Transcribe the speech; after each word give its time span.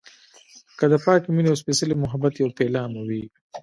که 0.77 0.85
د 0.91 0.93
پاکې 1.05 1.29
مينې 1.35 1.49
او 1.51 1.59
سپیڅلي 1.61 1.95
محبت 2.03 2.33
يوه 2.41 2.51
پيلامه 2.59 3.01
وي. 3.07 3.23